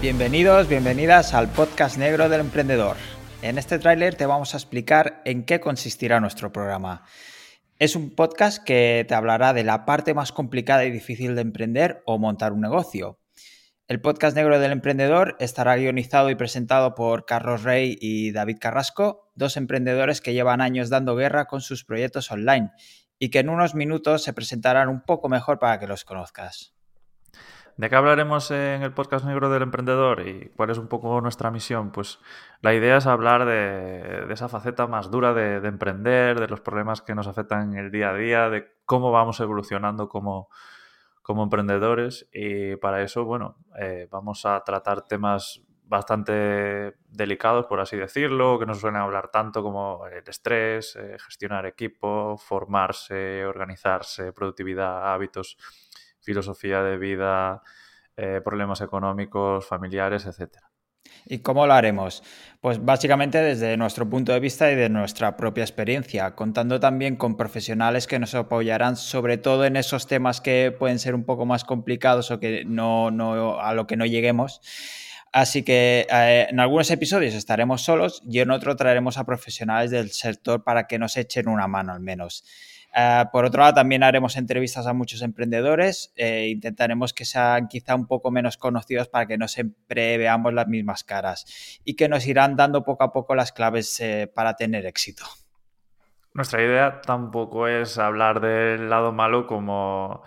Bienvenidos, 0.00 0.66
bienvenidas 0.66 1.34
al 1.34 1.48
podcast 1.48 1.98
negro 1.98 2.30
del 2.30 2.40
emprendedor. 2.40 2.96
En 3.42 3.58
este 3.58 3.78
tráiler 3.78 4.14
te 4.14 4.24
vamos 4.24 4.54
a 4.54 4.56
explicar 4.56 5.20
en 5.26 5.44
qué 5.44 5.60
consistirá 5.60 6.20
nuestro 6.20 6.52
programa. 6.52 7.04
Es 7.78 7.94
un 7.96 8.14
podcast 8.14 8.64
que 8.64 9.04
te 9.06 9.14
hablará 9.14 9.52
de 9.52 9.62
la 9.62 9.84
parte 9.84 10.14
más 10.14 10.32
complicada 10.32 10.86
y 10.86 10.90
difícil 10.90 11.34
de 11.34 11.42
emprender 11.42 12.02
o 12.06 12.18
montar 12.18 12.54
un 12.54 12.62
negocio. 12.62 13.20
El 13.88 14.00
podcast 14.00 14.34
negro 14.34 14.58
del 14.58 14.72
emprendedor 14.72 15.36
estará 15.38 15.76
guionizado 15.76 16.30
y 16.30 16.34
presentado 16.34 16.94
por 16.94 17.26
Carlos 17.26 17.62
Rey 17.62 17.98
y 18.00 18.32
David 18.32 18.56
Carrasco, 18.58 19.30
dos 19.34 19.58
emprendedores 19.58 20.22
que 20.22 20.32
llevan 20.32 20.62
años 20.62 20.88
dando 20.88 21.14
guerra 21.14 21.44
con 21.44 21.60
sus 21.60 21.84
proyectos 21.84 22.30
online 22.30 22.70
y 23.18 23.28
que 23.28 23.40
en 23.40 23.50
unos 23.50 23.74
minutos 23.74 24.22
se 24.22 24.32
presentarán 24.32 24.88
un 24.88 25.02
poco 25.02 25.28
mejor 25.28 25.58
para 25.58 25.78
que 25.78 25.86
los 25.86 26.06
conozcas. 26.06 26.72
¿De 27.80 27.88
qué 27.88 27.96
hablaremos 27.96 28.50
en 28.50 28.82
el 28.82 28.92
podcast 28.92 29.24
negro 29.24 29.48
del 29.48 29.62
emprendedor 29.62 30.28
y 30.28 30.50
cuál 30.54 30.68
es 30.68 30.76
un 30.76 30.86
poco 30.86 31.18
nuestra 31.22 31.50
misión? 31.50 31.92
Pues 31.92 32.18
la 32.60 32.74
idea 32.74 32.98
es 32.98 33.06
hablar 33.06 33.46
de, 33.46 34.30
esa 34.30 34.50
faceta 34.50 34.86
más 34.86 35.10
dura 35.10 35.32
de, 35.32 35.66
emprender, 35.66 36.38
de 36.38 36.46
los 36.46 36.60
problemas 36.60 37.00
que 37.00 37.14
nos 37.14 37.26
afectan 37.26 37.72
en 37.72 37.78
el 37.78 37.90
día 37.90 38.10
a 38.10 38.14
día, 38.14 38.50
de 38.50 38.70
cómo 38.84 39.10
vamos 39.12 39.40
evolucionando 39.40 40.10
como, 40.10 40.50
como 41.22 41.42
emprendedores 41.42 42.28
y 42.34 42.76
para 42.76 43.00
eso, 43.00 43.24
bueno, 43.24 43.56
eh, 43.78 44.06
vamos 44.10 44.44
a 44.44 44.62
tratar 44.62 45.06
temas 45.06 45.62
bastante 45.84 46.98
delicados, 47.08 47.64
por 47.64 47.80
así 47.80 47.96
decirlo, 47.96 48.58
que 48.58 48.66
no 48.66 48.74
suelen 48.74 49.00
hablar 49.00 49.30
tanto 49.30 49.62
como 49.62 50.06
el 50.06 50.28
estrés, 50.28 50.96
eh, 50.96 51.16
gestionar 51.18 51.64
equipo, 51.64 52.36
formarse, 52.36 53.46
organizarse, 53.46 54.34
productividad, 54.34 55.14
hábitos 55.14 55.56
filosofía 56.30 56.80
de 56.82 56.96
vida, 56.96 57.60
eh, 58.16 58.40
problemas 58.44 58.80
económicos, 58.80 59.66
familiares, 59.66 60.26
etcétera. 60.26 60.70
¿Y 61.26 61.40
cómo 61.40 61.66
lo 61.66 61.72
haremos? 61.72 62.22
Pues 62.60 62.84
básicamente 62.84 63.38
desde 63.38 63.76
nuestro 63.76 64.08
punto 64.08 64.32
de 64.32 64.38
vista 64.38 64.70
y 64.70 64.76
de 64.76 64.88
nuestra 64.88 65.36
propia 65.36 65.64
experiencia, 65.64 66.36
contando 66.36 66.78
también 66.78 67.16
con 67.16 67.36
profesionales 67.36 68.06
que 68.06 68.20
nos 68.20 68.34
apoyarán 68.36 68.96
sobre 68.96 69.38
todo 69.38 69.64
en 69.64 69.74
esos 69.76 70.06
temas 70.06 70.40
que 70.40 70.72
pueden 70.78 71.00
ser 71.00 71.16
un 71.16 71.24
poco 71.24 71.46
más 71.46 71.64
complicados 71.64 72.30
o 72.30 72.38
que 72.38 72.64
no, 72.64 73.10
no 73.10 73.60
a 73.60 73.74
lo 73.74 73.88
que 73.88 73.96
no 73.96 74.06
lleguemos. 74.06 74.60
Así 75.32 75.64
que 75.64 76.06
eh, 76.12 76.46
en 76.48 76.60
algunos 76.60 76.90
episodios 76.92 77.34
estaremos 77.34 77.82
solos 77.82 78.22
y 78.24 78.38
en 78.38 78.50
otro 78.52 78.76
traeremos 78.76 79.18
a 79.18 79.24
profesionales 79.24 79.90
del 79.90 80.10
sector 80.10 80.62
para 80.62 80.86
que 80.86 80.98
nos 80.98 81.16
echen 81.16 81.48
una 81.48 81.66
mano 81.66 81.92
al 81.92 82.00
menos. 82.00 82.44
Eh, 82.94 83.24
por 83.32 83.44
otro 83.44 83.60
lado, 83.60 83.74
también 83.74 84.02
haremos 84.02 84.36
entrevistas 84.36 84.86
a 84.86 84.92
muchos 84.92 85.22
emprendedores. 85.22 86.12
e 86.16 86.48
intentaremos 86.48 87.12
que 87.12 87.24
sean 87.24 87.68
quizá 87.68 87.94
un 87.94 88.06
poco 88.06 88.30
menos 88.30 88.56
conocidos 88.56 89.08
para 89.08 89.26
que 89.26 89.38
no 89.38 89.48
siempre 89.48 90.18
veamos 90.18 90.52
las 90.52 90.66
mismas 90.66 91.04
caras 91.04 91.80
y 91.84 91.94
que 91.94 92.08
nos 92.08 92.26
irán 92.26 92.56
dando 92.56 92.82
poco 92.84 93.04
a 93.04 93.12
poco 93.12 93.34
las 93.34 93.52
claves 93.52 94.00
eh, 94.00 94.30
para 94.32 94.54
tener 94.54 94.86
éxito. 94.86 95.24
Nuestra 96.32 96.62
idea 96.62 97.00
tampoco 97.00 97.66
es 97.66 97.98
hablar 97.98 98.40
del 98.40 98.88
lado 98.88 99.12
malo 99.12 99.46
como 99.46 100.22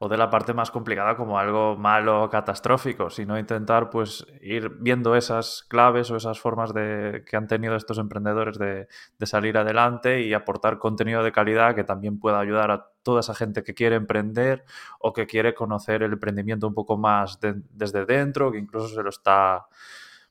o 0.00 0.08
de 0.08 0.16
la 0.16 0.30
parte 0.30 0.54
más 0.54 0.70
complicada 0.70 1.16
como 1.16 1.38
algo 1.38 1.76
malo, 1.76 2.28
catastrófico, 2.30 3.10
sino 3.10 3.38
intentar 3.38 3.90
pues 3.90 4.24
ir 4.40 4.70
viendo 4.78 5.16
esas 5.16 5.64
claves 5.68 6.10
o 6.10 6.16
esas 6.16 6.38
formas 6.38 6.72
de, 6.72 7.24
que 7.26 7.36
han 7.36 7.48
tenido 7.48 7.74
estos 7.74 7.98
emprendedores 7.98 8.58
de, 8.58 8.86
salir 9.26 9.58
adelante 9.58 10.22
y 10.22 10.34
aportar 10.34 10.78
contenido 10.78 11.24
de 11.24 11.32
calidad 11.32 11.74
que 11.74 11.82
también 11.82 12.20
pueda 12.20 12.38
ayudar 12.38 12.70
a 12.70 12.86
toda 13.02 13.20
esa 13.20 13.34
gente 13.34 13.64
que 13.64 13.74
quiere 13.74 13.96
emprender 13.96 14.64
o 15.00 15.12
que 15.12 15.26
quiere 15.26 15.54
conocer 15.54 16.02
el 16.04 16.12
emprendimiento 16.12 16.68
un 16.68 16.74
poco 16.74 16.96
más 16.96 17.40
desde 17.40 18.06
dentro, 18.06 18.52
que 18.52 18.58
incluso 18.58 18.88
se 18.88 19.02
lo 19.02 19.10
está 19.10 19.66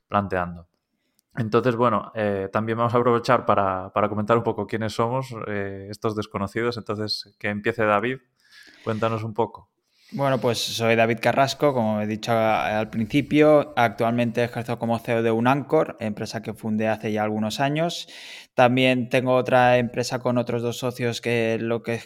planteando. 0.08 0.68
Entonces, 1.36 1.75
bueno, 1.75 2.12
eh, 2.16 2.50
también 2.52 2.78
vamos 2.78 2.96
a 2.96 2.97
aprovechar 2.97 3.46
para, 3.46 3.92
comentar 4.09 4.38
un 4.38 4.44
poco 4.44 4.66
quiénes 4.66 4.94
somos 4.94 5.36
eh, 5.47 5.88
estos 5.92 6.16
desconocidos. 6.16 6.78
Entonces, 6.78 7.36
que 7.38 7.50
empiece 7.50 7.86
David. 7.86 8.19
Cuéntanos 8.88 9.25
un 9.25 9.34
poco. 9.34 9.70
Bueno, 10.14 10.40
pues 10.40 10.59
soy 10.59 10.96
David 10.96 11.18
Carrasco, 11.22 11.74
como 11.74 12.00
he 12.00 12.08
dicho 12.08 12.31
al 12.31 12.90
principio. 12.90 13.74
Actualmente 13.75 14.46
ejerzo 14.46 14.80
como 14.80 14.98
CEO 14.98 15.24
de 15.24 15.31
Unancor, 15.31 15.98
empresa 16.00 16.42
que 16.42 16.53
fundé 16.53 16.88
hace 16.88 17.12
ya 17.12 17.24
algunos 17.24 17.59
años. 17.59 18.08
También 18.53 19.09
tengo 19.09 19.36
otra 19.36 19.78
empresa 19.78 20.20
con 20.20 20.38
otros 20.38 20.62
dos 20.62 20.78
socios 20.78 21.20
que 21.20 21.58
lo 21.59 21.84
que 21.84 22.00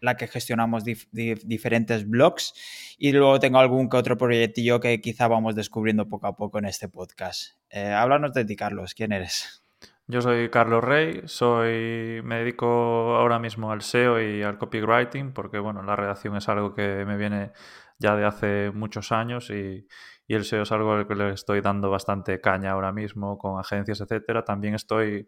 la 0.00 0.16
que 0.16 0.26
gestionamos 0.26 0.82
diferentes 1.12 2.08
blogs 2.08 2.52
y 2.98 3.12
luego 3.12 3.38
tengo 3.38 3.60
algún 3.60 3.88
que 3.88 3.96
otro 3.96 4.18
proyectillo 4.18 4.80
que 4.80 5.00
quizá 5.00 5.28
vamos 5.28 5.54
descubriendo 5.54 6.08
poco 6.08 6.26
a 6.26 6.34
poco 6.34 6.58
en 6.58 6.64
este 6.64 6.88
podcast. 6.88 7.52
Eh, 7.70 7.92
háblanos 7.92 8.32
de 8.32 8.44
ti, 8.44 8.56
Carlos. 8.56 8.92
¿Quién 8.92 9.12
eres? 9.12 9.63
Yo 10.06 10.20
soy 10.20 10.50
Carlos 10.50 10.84
Rey, 10.84 11.22
soy, 11.24 12.20
me 12.24 12.36
dedico 12.40 12.66
ahora 13.16 13.38
mismo 13.38 13.72
al 13.72 13.80
SEO 13.80 14.20
y 14.20 14.42
al 14.42 14.58
copywriting 14.58 15.32
porque 15.32 15.58
bueno, 15.58 15.82
la 15.82 15.96
redacción 15.96 16.36
es 16.36 16.46
algo 16.50 16.74
que 16.74 17.06
me 17.06 17.16
viene 17.16 17.52
ya 17.98 18.14
de 18.14 18.26
hace 18.26 18.70
muchos 18.70 19.12
años 19.12 19.48
y, 19.48 19.86
y 20.26 20.34
el 20.34 20.44
SEO 20.44 20.62
es 20.64 20.72
algo 20.72 20.92
al 20.92 21.06
que 21.08 21.14
le 21.14 21.30
estoy 21.32 21.62
dando 21.62 21.88
bastante 21.90 22.38
caña 22.42 22.72
ahora 22.72 22.92
mismo 22.92 23.38
con 23.38 23.58
agencias, 23.58 23.98
etcétera. 24.02 24.44
También 24.44 24.74
estoy 24.74 25.26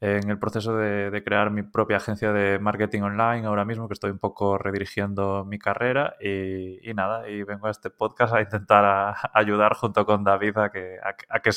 en 0.00 0.30
el 0.30 0.38
proceso 0.38 0.76
de, 0.76 1.22
crear 1.24 1.50
mi 1.50 1.62
propia 1.62 1.96
agencia 1.96 2.32
de 2.32 2.60
marketing 2.60 3.02
online 3.02 3.46
ahora 3.46 3.64
mismo, 3.64 3.88
que 3.88 3.94
estoy 3.94 4.12
un 4.12 4.18
poco 4.18 4.56
redirigiendo 4.56 5.44
mi 5.44 5.58
carrera 5.58 6.14
y, 6.20 6.78
nada, 6.94 7.28
y 7.28 7.42
vengo 7.42 7.66
a 7.66 7.70
este 7.70 7.90
podcast 7.90 8.32
a 8.32 8.40
intentar 8.40 9.16
ayudar 9.34 9.74
junto 9.74 10.06
con 10.06 10.22
David 10.22 10.56
a 10.58 10.70
que, 10.70 10.98
a, 11.02 11.40
que, 11.40 11.50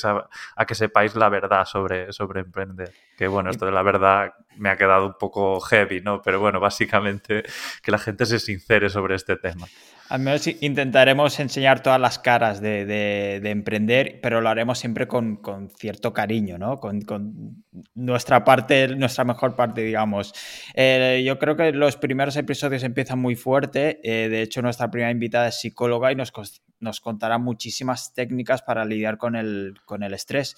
a 0.56 0.66
que 0.66 0.76
sepáis 0.76 1.16
la 1.16 1.30
verdad 1.30 1.66
sobre, 1.66 2.12
sobre 2.14 2.42
emprender. 2.42 2.92
Que 3.16 3.28
bueno, 3.28 3.52
esto 3.52 3.68
de 3.68 3.72
la 3.72 3.84
verdad 3.84 4.34
me 4.58 4.70
ha 4.70 4.78
quedado 4.78 5.06
un 5.06 5.18
poco 5.20 5.60
heavy, 5.60 6.02
¿no? 6.02 6.22
Pero 6.24 6.40
bueno, 6.40 6.60
básicamente 6.60 7.44
que 7.84 7.92
la 7.92 8.00
gente 8.00 8.26
se 8.26 8.40
sincere 8.40 8.90
sobre 8.90 9.16
este 9.16 9.36
tema. 9.36 9.68
Al 10.12 10.20
menos 10.20 10.46
intentaremos 10.46 11.40
enseñar 11.40 11.82
todas 11.82 11.98
las 11.98 12.20
caras 12.20 12.60
de, 12.60 13.40
emprender, 13.46 14.20
pero 14.22 14.42
lo 14.42 14.50
haremos 14.50 14.78
siempre 14.78 15.08
con, 15.08 15.40
cierto 15.80 16.12
cariño, 16.12 16.58
¿no? 16.58 16.82
Con, 16.82 17.64
nuestra 17.96 18.44
parte, 18.44 18.90
nuestra 18.90 19.24
mejor 19.24 19.56
parte, 19.56 19.82
digamos. 19.82 20.34
Eh, 20.74 21.24
yo 21.26 21.40
creo 21.40 21.56
que 21.56 21.72
los 21.72 21.96
primeros 21.96 22.36
episodios 22.36 22.84
empiezan 22.84 23.20
muy 23.20 23.36
fuerte. 23.36 24.02
Eh, 24.04 24.28
de 24.28 24.42
hecho, 24.42 24.62
nuestra 24.62 24.92
primera 24.92 25.12
invitada 25.12 25.48
es 25.48 25.62
psicóloga 25.62 26.12
y 26.12 26.16
nos, 26.18 26.34
nos 26.82 27.00
contará 27.00 27.38
muchísimas 27.38 28.14
técnicas 28.14 28.62
para 28.64 28.84
lidiar 28.84 29.18
con 29.18 29.38
el, 29.38 29.76
con 29.86 30.04
el 30.04 30.14
estrés. 30.14 30.58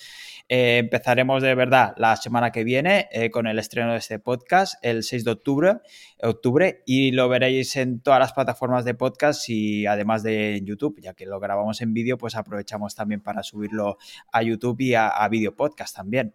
Eh, 0.49 0.79
empezaremos 0.79 1.43
de 1.43 1.53
verdad 1.53 1.93
la 1.97 2.15
semana 2.15 2.51
que 2.51 2.63
viene 2.63 3.07
con 3.31 3.45
el 3.45 3.59
estreno 3.59 3.91
de 3.91 3.99
este 3.99 4.17
podcast, 4.17 4.83
el 4.83 5.03
6 5.03 5.25
de 5.25 5.31
octubre, 5.31 5.73
octubre, 6.23 6.81
y 6.87 7.11
lo 7.11 7.29
veréis 7.29 7.75
en 7.75 7.99
todas 7.99 8.19
las 8.19 8.33
plataformas 8.33 8.83
de 8.83 8.95
podcast 8.95 9.42
y 9.49 9.85
además 9.85 10.23
de 10.23 10.61
YouTube, 10.63 10.99
ya 11.01 11.13
que 11.13 11.25
lo 11.25 11.39
grabamos 11.39 11.81
en 11.81 11.93
vídeo, 11.93 12.17
pues 12.17 12.35
aprovechamos 12.35 12.95
también 12.95 13.21
para 13.21 13.43
subirlo 13.43 13.97
a 14.31 14.43
YouTube 14.43 14.81
y 14.81 14.93
a, 14.95 15.07
a 15.07 15.27
video 15.29 15.55
podcast 15.55 15.95
también. 15.95 16.33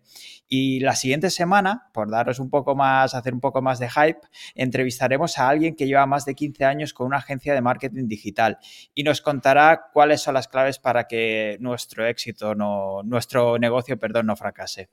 Y 0.48 0.80
la 0.80 0.94
siguiente 0.94 1.30
semana, 1.30 1.91
por 1.92 2.10
daros 2.10 2.38
un 2.38 2.50
poco 2.50 2.74
más, 2.74 3.14
hacer 3.14 3.34
un 3.34 3.41
poco 3.41 3.62
más 3.62 3.78
de 3.78 3.88
hype, 3.88 4.20
entrevistaremos 4.54 5.38
a 5.38 5.48
alguien 5.48 5.74
que 5.74 5.86
lleva 5.86 6.06
más 6.06 6.24
de 6.24 6.34
15 6.34 6.64
años 6.64 6.94
con 6.94 7.06
una 7.06 7.19
agencia 7.19 7.54
de 7.54 7.60
marketing 7.60 8.08
digital 8.08 8.58
y 8.94 9.02
nos 9.02 9.20
contará 9.20 9.90
cuáles 9.92 10.22
son 10.22 10.34
las 10.34 10.48
claves 10.48 10.78
para 10.78 11.06
que 11.06 11.56
nuestro 11.60 12.06
éxito, 12.06 12.54
no, 12.54 13.02
nuestro 13.02 13.58
negocio, 13.58 13.99
perdón, 13.99 14.26
no 14.26 14.37
fracase. 14.37 14.88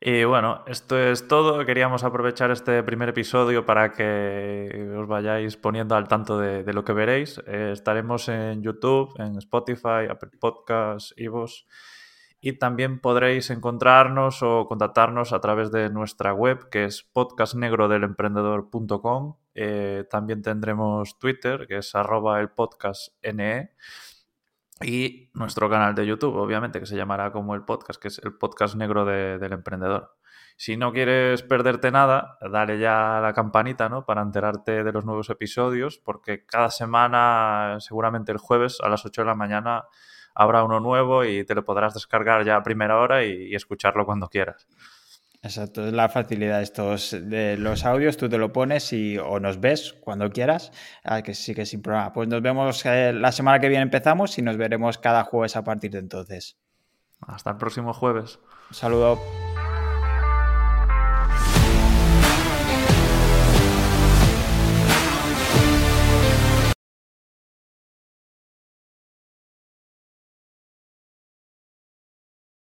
Y 0.00 0.24
bueno, 0.24 0.62
esto 0.66 0.98
es 0.98 1.26
todo. 1.26 1.64
Queríamos 1.64 2.04
aprovechar 2.04 2.50
este 2.50 2.82
primer 2.82 3.08
episodio 3.08 3.64
para 3.64 3.92
que 3.92 4.92
os 4.96 5.08
vayáis 5.08 5.56
poniendo 5.56 5.94
al 5.94 6.06
tanto 6.06 6.38
de, 6.38 6.70
lo 6.72 6.84
que 6.84 6.92
veréis. 6.92 7.40
Eh, 7.46 7.70
estaremos 7.72 8.28
en 8.28 8.62
YouTube, 8.62 9.14
en 9.18 9.38
Spotify, 9.38 10.04
Apple 10.10 10.32
Podcasts, 10.38 11.14
Ivos. 11.16 11.66
Y 12.38 12.58
también 12.58 13.00
podréis 13.00 13.48
encontrarnos 13.50 14.42
o 14.42 14.66
contactarnos 14.66 15.32
a 15.32 15.40
través 15.40 15.72
de 15.72 15.88
nuestra 15.88 16.34
web, 16.34 16.68
que 16.70 16.84
es 16.84 17.02
podcastnegrodelemprendedor.com. 17.02 19.36
Eh, 19.54 20.04
también 20.10 20.42
tendremos 20.42 21.18
Twitter, 21.18 21.66
que 21.66 21.78
es 21.78 21.94
arroba 21.94 22.38
el 22.40 22.50
podcast 22.50 23.14
y 24.82 25.30
nuestro 25.32 25.70
canal 25.70 25.94
de 25.94 26.06
YouTube, 26.06 26.36
obviamente, 26.36 26.80
que 26.80 26.86
se 26.86 26.96
llamará 26.96 27.32
como 27.32 27.54
el 27.54 27.64
podcast, 27.64 28.00
que 28.00 28.08
es 28.08 28.18
el 28.18 28.34
podcast 28.34 28.74
negro 28.74 29.04
del 29.04 29.52
emprendedor. 29.52 30.16
Si 30.58 30.76
no 30.76 30.92
quieres 30.92 31.42
perderte 31.42 31.90
nada, 31.90 32.38
dale 32.40 32.78
ya 32.78 33.20
la 33.22 33.32
campanita, 33.34 33.88
¿no? 33.88 34.04
Para 34.04 34.22
enterarte 34.22 34.84
de 34.84 34.92
los 34.92 35.04
nuevos 35.04 35.28
episodios, 35.30 35.98
porque 35.98 36.44
cada 36.46 36.70
semana, 36.70 37.76
seguramente 37.80 38.32
el 38.32 38.38
jueves 38.38 38.78
a 38.82 38.88
las 38.88 39.04
8 39.04 39.22
de 39.22 39.26
la 39.26 39.34
mañana, 39.34 39.84
habrá 40.34 40.64
uno 40.64 40.80
nuevo 40.80 41.24
y 41.24 41.44
te 41.44 41.54
lo 41.54 41.64
podrás 41.64 41.94
descargar 41.94 42.44
ya 42.44 42.56
a 42.56 42.62
primera 42.62 42.98
hora 42.98 43.24
y 43.24 43.54
escucharlo 43.54 44.04
cuando 44.04 44.28
quieras. 44.28 44.66
Exacto, 45.42 45.86
es 45.86 45.92
la 45.92 46.08
facilidad 46.08 46.58
de 46.58 46.64
estos 46.64 47.16
de 47.22 47.56
los 47.56 47.84
audios, 47.84 48.16
tú 48.16 48.28
te 48.28 48.38
lo 48.38 48.52
pones 48.52 48.92
y 48.92 49.16
o 49.18 49.38
nos 49.38 49.60
ves 49.60 49.94
cuando 50.00 50.30
quieras, 50.30 50.72
ah, 51.04 51.22
que 51.22 51.34
sí 51.34 51.54
que 51.54 51.66
sin 51.66 51.82
problema. 51.82 52.12
Pues 52.12 52.28
nos 52.28 52.42
vemos 52.42 52.84
eh, 52.86 53.12
la 53.12 53.30
semana 53.32 53.60
que 53.60 53.68
viene 53.68 53.82
empezamos 53.82 54.38
y 54.38 54.42
nos 54.42 54.56
veremos 54.56 54.98
cada 54.98 55.24
jueves 55.24 55.56
a 55.56 55.62
partir 55.62 55.92
de 55.92 55.98
entonces. 55.98 56.56
Hasta 57.20 57.50
el 57.50 57.56
próximo 57.56 57.92
jueves. 57.92 58.38
Un 58.70 58.74
saludo. 58.74 59.45